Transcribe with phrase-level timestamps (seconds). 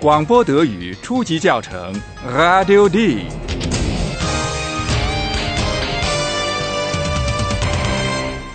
[0.00, 1.92] 广播德语初级教程
[2.26, 3.26] ，Radio D。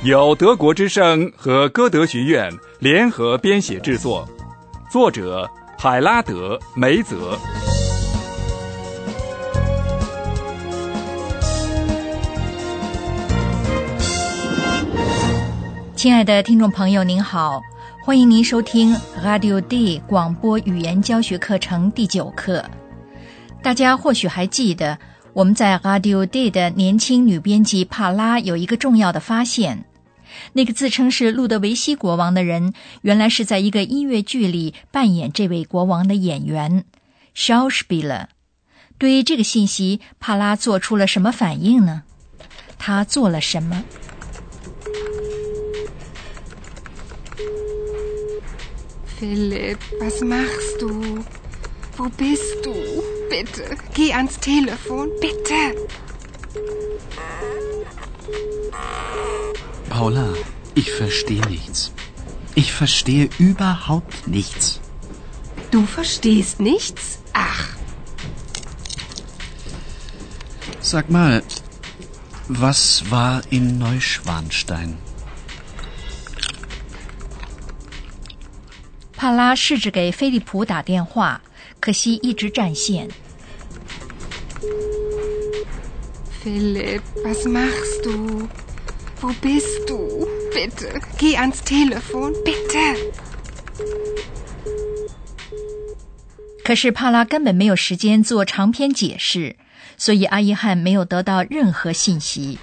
[0.03, 4.27] 由德国之声和歌德学院联合编写制作，
[4.89, 5.47] 作者
[5.77, 7.37] 海拉德·梅泽。
[15.95, 17.61] 亲爱的听众朋友，您好，
[18.05, 22.63] 欢迎您收听 Radio Day 广播语言教学课程第九课。
[23.63, 24.99] 大家或许还记得，
[25.33, 29.85] 我们在 Radio Day 的年轻女编辑帕拉有一个重要的发现：
[30.53, 36.85] 那个自称是路德维希国王的人，原来是在一个音乐剧里扮演这位国王的演员
[37.33, 38.29] s h a u s p i e l e r。
[38.99, 42.03] 对于这个信息，帕拉做出了什么反应呢？
[42.77, 43.83] 他做了什么？
[49.19, 51.23] Philipp, was machst du?
[51.97, 52.73] Wo bist du?
[53.29, 53.63] Bitte,
[53.93, 55.61] geh ans Telefon, bitte.
[59.89, 60.33] Paula,
[60.75, 61.91] ich verstehe nichts.
[62.55, 64.79] Ich verstehe überhaupt nichts.
[65.71, 67.19] Du verstehst nichts?
[67.33, 67.75] Ach,
[70.85, 71.41] Sag mal,
[72.47, 74.99] was war in Neuschwanstein?
[79.25, 81.41] 帕拉试着给菲利普打电话，
[81.79, 83.09] 可惜一直占线。
[86.43, 88.47] Philipp, was machst du?
[89.19, 90.27] Wo bist du?
[90.53, 92.95] Bitte, geh ans Telefon, bitte.
[96.63, 99.55] 可是帕拉根本没有时间做长篇解释，
[99.97, 102.59] 所以阿伊汉没有得到任何信息。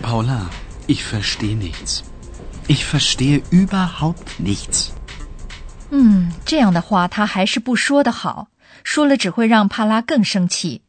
[0.00, 0.42] Paula,
[0.86, 2.02] ich verstehe nichts.
[2.68, 4.90] Ich verstehe überhaupt nichts.
[5.90, 8.48] 嗯，这样的话他还是不说的好，
[8.84, 10.82] 说了只会让帕拉更生气。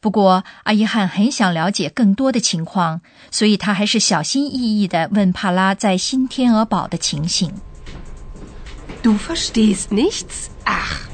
[0.00, 3.00] 不过阿伊汉很想了解更多的情况，
[3.30, 7.52] 所以他还是小心翼翼地问帕拉在新天鹅堡的情形。
[9.02, 10.48] Du verstehst nichts?
[10.64, 11.08] Ach,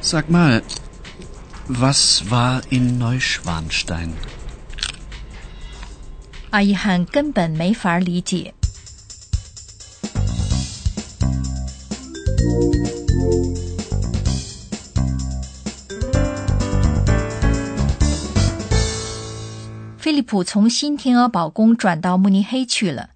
[0.00, 0.62] Sag mal,
[1.68, 4.12] was war in Neuschwanstein?
[6.50, 8.54] 阿伊汉根本没法理解。
[19.98, 23.10] 菲利普从新天鹅堡宫转到慕尼黑去了，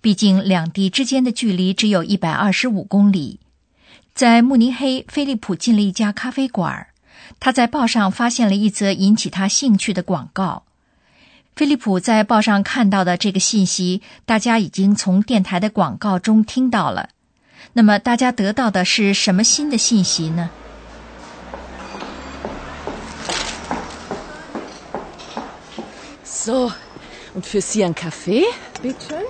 [0.00, 3.38] 毕竟两地之间的距离只有一百二十五公里。
[4.14, 6.88] 在慕尼黑，菲利普进了一家咖啡馆，
[7.38, 10.64] 他在报上发现了一则引起他兴趣的广告。
[11.56, 17.10] 菲利普在报上看到的这个信息，大家已经从电台的广告中听到了。
[17.74, 20.50] 那么，大家得到的是什么新的信息呢
[26.24, 26.72] ？So,
[27.34, 28.44] und für Sie ein Kaffee?
[28.82, 29.24] Bitte schön.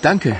[0.00, 0.36] Danke.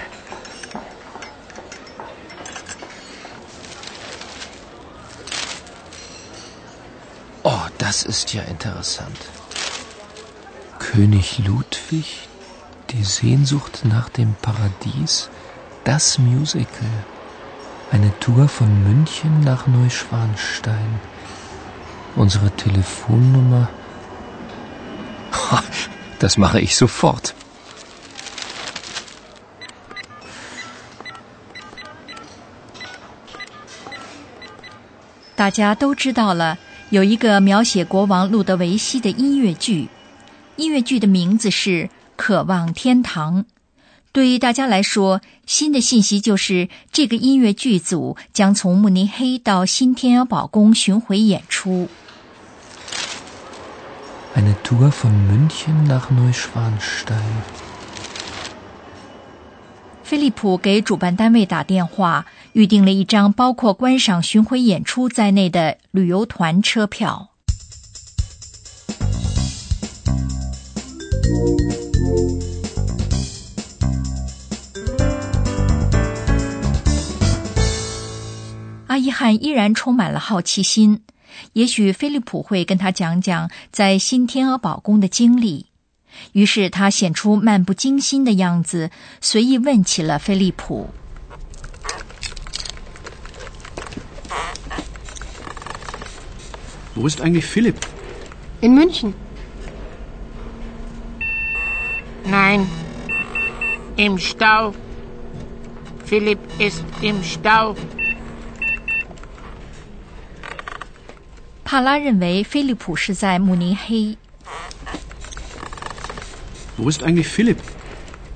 [7.42, 9.18] Oh, das ist ja interessant.
[10.93, 12.27] König Ludwig,
[12.91, 15.29] die Sehnsucht nach dem Paradies,
[15.83, 16.87] das Musical.
[17.91, 20.99] Eine Tour von München nach Neuschwanstein.
[22.15, 23.69] Unsere Telefonnummer.
[25.31, 25.63] Ha,
[26.19, 27.33] Das mache ich sofort.
[35.35, 36.57] 大家都知道了，
[36.89, 39.87] 有一个描写国王路德维希的音乐剧，
[40.56, 41.70] 音乐剧的名字是
[42.16, 43.42] 《渴望天堂》。
[44.12, 51.88] 对于大家来说，新的信息就是这个音乐剧组将从慕尼黑到新天鹅堡宫巡回演出。
[54.36, 57.18] Eine Tour von München nach Neuschwanstein.
[60.04, 67.30] 菲利普给主办单位打电话，预定了一张包括观赏巡回演出在内的旅游团车票。
[79.24, 81.00] 阿伊汉依然充满了好奇心，
[81.54, 85.66] 也许菲利普会跟他讲讲在新天鹅堡宫的经历。
[86.32, 88.90] 于是他显出漫不经心的样子，
[89.22, 90.90] 随意问起了菲利普。
[96.94, 97.76] Wo ist eigentlich Philipp?
[98.60, 99.14] In München.
[102.26, 102.66] Nein.
[103.96, 104.74] Im Stau.
[106.06, 107.74] Philipp ist im Stau.
[111.64, 114.16] 帕拉认为菲利普是在慕尼黑。
[116.78, 117.56] Wo ist eigentlich Philipp?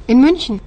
[0.07, 0.61] In München.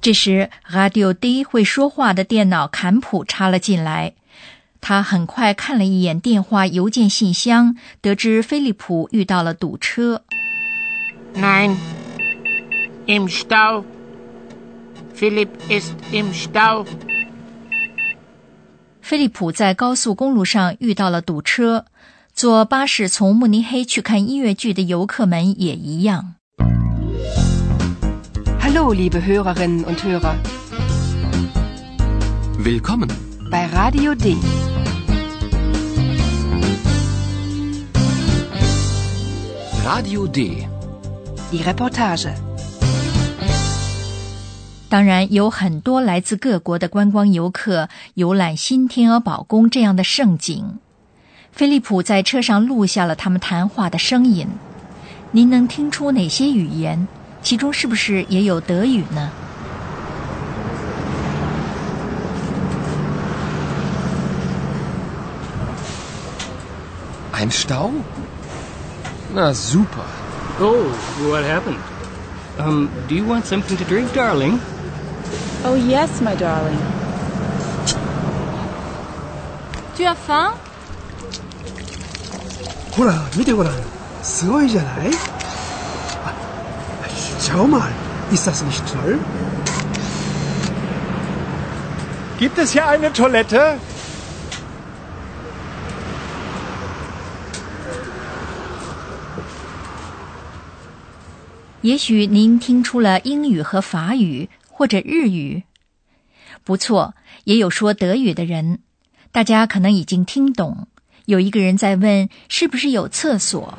[0.00, 4.14] 这时，Radio D 会说话的电脑坎普插了进来。
[4.80, 10.22] 他很快看了一眼电话邮件信箱，得知菲利普遇到了堵车。
[11.34, 11.76] Nein.
[13.06, 13.84] Im Stau.
[15.16, 16.86] Philipp ist im Stau.
[19.08, 21.86] 菲利普在高速公路上遇到了堵车，
[22.34, 26.34] 坐巴士从慕尼黑去看音乐剧的游客们也一样。
[28.60, 30.34] Hallo, liebe Hörerinnen und Hörer.
[32.62, 33.08] Willkommen.
[33.50, 34.36] Bei Radio D.
[39.86, 40.68] Radio D.
[41.50, 42.34] Die Reportage.
[44.90, 50.78] 当然，有很多来自各国的观光游客游览新天鹅堡宫这样的盛景。
[51.52, 54.48] 菲利普在车上录下了他们谈话的声音。
[55.32, 57.06] 您能听出哪些语言？
[57.42, 59.30] 其中是不是也有德语呢
[67.34, 67.90] ？Ein Stau?
[69.34, 70.06] Na super.
[70.58, 70.90] Oh,
[71.28, 71.76] what happened?
[72.58, 74.58] Um, do you want something to drink, darling?
[75.65, 76.77] Oh, yes, my darling.
[79.95, 80.53] Tu as faim
[82.95, 83.73] ほら見てごらん
[84.21, 85.11] すごいじゃない
[86.25, 86.33] あ
[87.39, 87.91] Schau mal
[88.31, 89.19] ist das nicht toll
[92.39, 93.79] Gibt es hier eine Toilette?
[104.78, 105.64] 或者日语，
[106.62, 108.78] 不错，也有说德语的人。
[109.32, 110.86] 大家可能已经听懂。
[111.24, 113.76] 有一个人在问：“是不是有厕所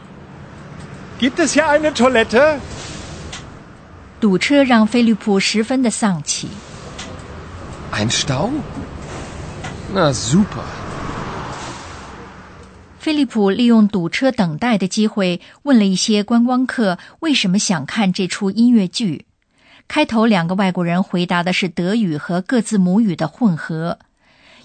[1.17, 2.59] Gibt es hier eine Toilette?？”
[4.19, 6.49] 堵车让菲利普十分的丧气。
[7.93, 8.49] Ein Stau?
[9.95, 10.65] Na super.
[12.99, 19.27] 菲利普利用堵车等待的机会，问了一些观光客为什么想看这出音乐剧。
[19.89, 23.97] 开头两个外国人回答的是德语和各自母语的混合。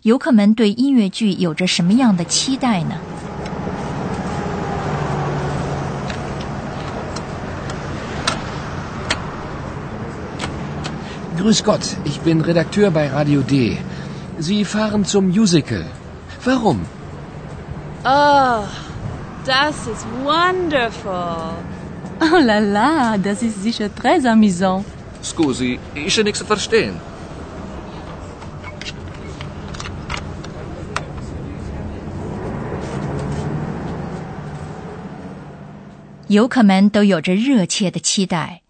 [0.02, 2.96] 游客们对音乐剧有着什么样的期待呢
[11.38, 13.78] ？Grüß Gott, ich bin Redakteur bei Radio D.
[14.38, 15.86] Sie fahren zum Musical.
[16.44, 16.80] Warum?
[18.04, 18.64] Oh,
[19.46, 21.54] das ist wonderful.
[22.20, 24.84] Oh la la, das ist sicher très amusant.
[25.24, 26.92] Scusi, ist ja nichts zu verstehen.
[36.28, 38.60] “游客们都有着热切的期待。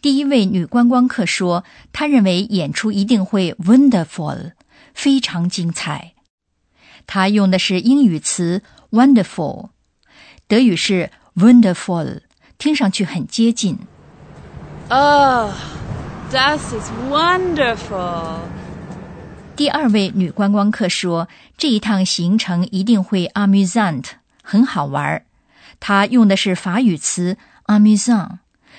[0.00, 1.62] 第一位女观光客说
[1.92, 4.52] ：“她认为演出一定会 wonderful，
[4.92, 6.14] 非常精彩。”
[7.06, 9.68] 她用的是英语词 wonderful，
[10.48, 12.22] 德语是 wonderful，
[12.58, 13.78] 听上去很接近。
[14.88, 15.52] Oh,
[16.32, 18.40] das ist wonderful.
[19.54, 24.04] 第二位女观光客说：“这一趟行程一定会 amusant，
[24.42, 25.24] 很好玩儿。”
[25.78, 27.36] 她用的是法语词
[27.66, 28.38] amusant，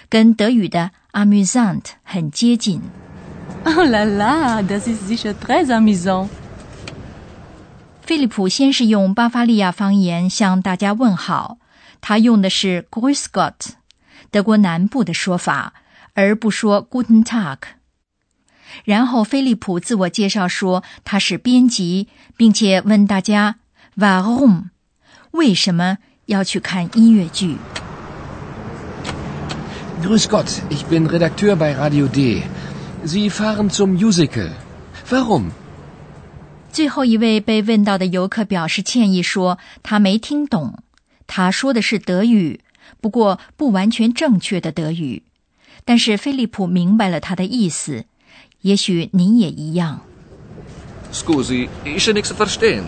[0.10, 2.82] 跟德语的 amusant 很接近。
[3.66, 6.30] Oh là là, das ist sicher très amusant.
[8.02, 11.58] 菲利普先是用巴伐利亚方言向大家问好，
[12.02, 13.74] 他用的是 Grüß Gott，
[14.32, 15.74] 德国南部的说法，
[16.13, 17.58] 而不说 Guten Tag。
[18.86, 23.58] 然后菲利普自我介绍说他是编辑，并且问大家
[23.96, 24.70] Warum
[25.32, 27.58] 为什么要去看音乐剧。
[30.01, 32.43] Grüß Gott, ich bin Redakteur bei Radio D.
[33.05, 34.50] Sie fahren zum Musical.
[35.10, 35.51] Warum?
[36.72, 40.79] 最后一位被问到的游客表示歉意说他没听懂，
[41.27, 42.62] 他说的是德语，
[43.00, 45.24] 不过不完全正确的德语。
[45.86, 48.06] 但是菲利普明白了他的意思，
[48.62, 50.02] 也许您也一样。
[51.12, 52.84] Scusi, ist ja nichts verstehen.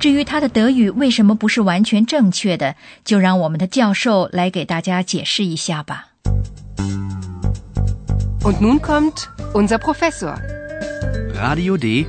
[0.00, 6.08] 至于他的德语为什么不是完全正确的，就让我们的教授来给大家解释一下吧。
[8.42, 10.36] Und nun kommt unser Professor.
[11.34, 12.06] Radio D.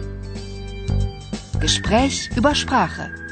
[1.62, 3.25] Gespräch über Sprache.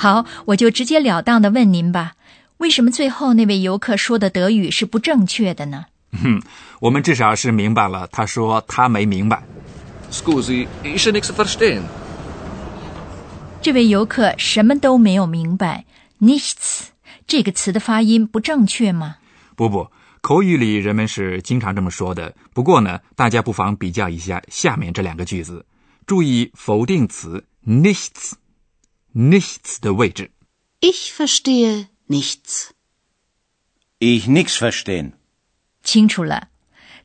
[0.00, 2.14] 好，我就直截了当的问您吧，
[2.56, 5.84] 为什么最后那位游客说的德语是不正确的呢？
[6.22, 6.40] 哼，
[6.80, 9.42] 我们至少是明白了，他说他没明白。
[10.10, 11.82] Scusi, ich nichts verstehen.
[13.60, 15.84] 这位游客什么都没有明白
[16.18, 16.84] ，nichts
[17.26, 19.16] 这个词的发音不正确吗？
[19.54, 19.90] 不不，
[20.22, 22.34] 口语里人们是经常这么说的。
[22.54, 25.66] 不过呢，大家不妨比较一下下面这两个句子，
[26.06, 27.44] 注意否定词
[29.14, 30.30] nichts，nichts 的位置。
[30.80, 32.70] Ich verstehe nichts.
[33.98, 35.12] Ich nichts verstehen.
[35.82, 36.48] 清楚了，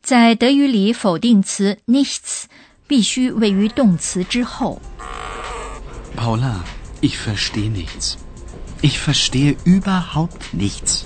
[0.01, 2.43] 在德语里，否定词 nichts
[2.87, 4.81] 必须位于动词之后。
[6.15, 6.61] Paula,
[7.01, 8.15] ich verstehe nichts.
[8.81, 11.03] Ich verstehe überhaupt nichts.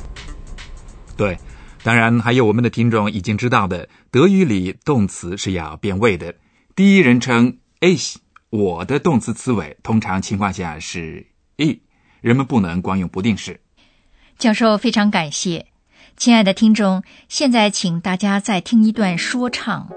[1.16, 1.40] 对，
[1.84, 6.36] 当然还有我们的听众已经知道的，德语里动词是要变位的。
[6.76, 8.16] 第一人称 ich，
[8.52, 11.28] 我的动词词尾通常情况下是
[11.58, 11.82] e，
[12.20, 13.62] 人们不能光用不定式。
[14.40, 15.68] 教授非常感谢，
[16.18, 19.90] 亲爱的听众，现在请大家再听一段说唱。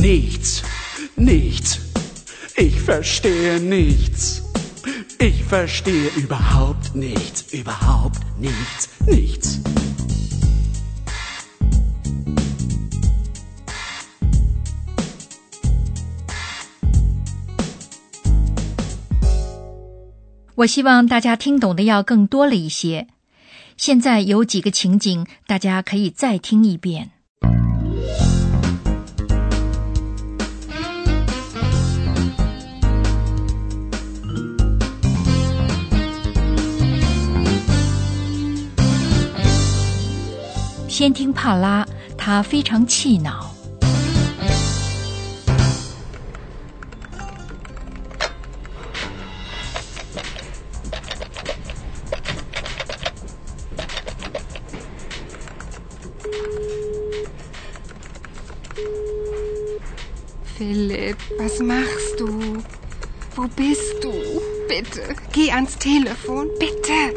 [0.00, 0.62] Nichts,
[1.16, 1.78] nichts.
[2.56, 4.39] Ich verstehe nichts.
[5.22, 9.58] Ich verstehe überhaupt nichts, überhaupt nichts, nichts.
[20.54, 23.06] 我希望大家听懂的要更多了一些。
[23.76, 27.10] 现在有几个情景，大家可以再听一遍。
[41.00, 41.82] 先听帕拉，
[42.18, 43.54] 他非常气恼。
[60.58, 62.62] Philip，was machst du?
[63.34, 64.12] Wo bist du?
[64.68, 67.14] Bitte, geh ans Telefon, bitte.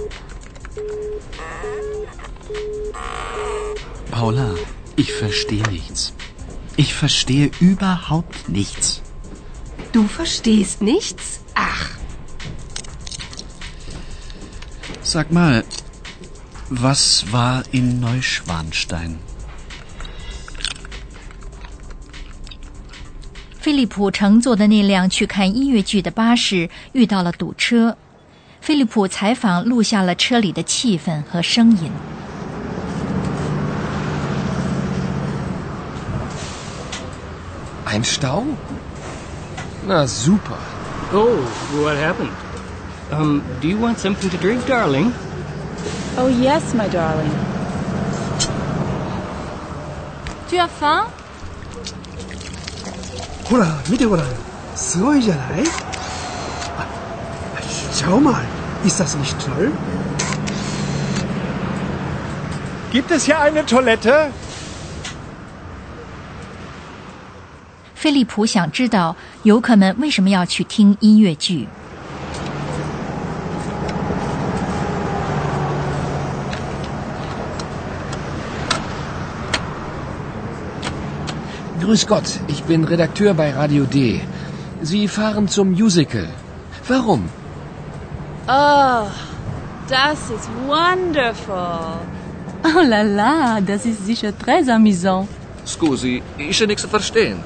[4.13, 4.55] Paula,
[4.97, 6.13] ich verstehe nichts.
[6.77, 9.03] Ich verstehe überhaupt nichts.
[9.93, 11.41] Du verstehst nichts?
[11.55, 11.99] Ach,
[15.09, 15.65] Sag mal,
[16.69, 19.17] was war in Neuschwanstein?
[23.59, 27.97] 菲利普乘坐的那辆去看音乐剧的巴士遇到了堵车。
[28.61, 31.91] 菲利普采访录下了车里的气氛和声音。
[37.93, 38.45] Ein Stau?
[39.87, 40.59] Na super.
[41.13, 41.41] Oh,
[41.83, 42.33] what happened?
[43.11, 45.13] Um, do you want something to drink, darling?
[46.19, 47.33] Oh, yes, my darling.
[50.49, 51.07] Tu as faim
[53.45, 54.27] ほら、見てごらん。
[54.75, 55.63] すごいじゃない
[56.77, 56.87] あ、
[57.95, 58.45] schau mal.
[58.85, 59.73] Ist das nicht toll?
[62.93, 64.31] Gibt es hier eine Toilette?
[68.03, 71.69] 菲利普想知道游客们为什么要去听音乐剧。
[81.81, 84.21] Grüß Gott, ich bin Redakteur bei Radio D.
[84.83, 86.29] Sie fahren zum Musical.
[86.87, 87.31] Warum?
[88.47, 89.07] Oh,
[89.89, 91.99] das ist wonderful.
[92.63, 95.27] Oh là là, das ist sicher très amusant.
[95.65, 97.39] Scusi, ich nichts verstehen.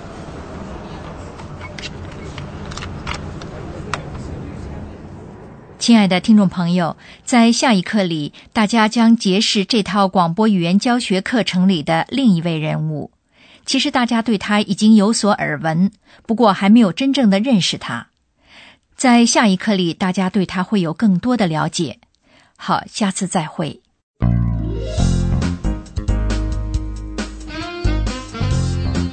[5.87, 13.11] 亲爱的听众朋友，在下一课里，大家将结识这套广播语言教学课程里的另一位人物。
[13.65, 15.93] 其实大家对他已经有所耳闻，
[16.25, 18.07] 不过还没有真正的认识他。
[18.97, 21.99] 在下一课里，大家对他会有更多的了解。
[22.57, 23.79] 好，下次再会。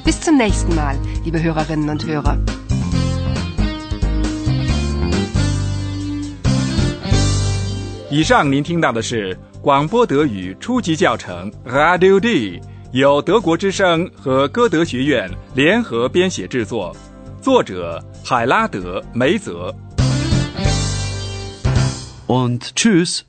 [0.03, 2.64] bis zum nächsten Mal, liebe Hörerinnen und Hörer.
[8.15, 12.61] 以上您听到的是广播德语初级教程 Radio D，
[12.93, 16.95] 由德国之声和歌德学院联合编写制作，
[17.41, 19.75] 作者海拉德·梅泽。
[22.25, 23.19] Und tschüss.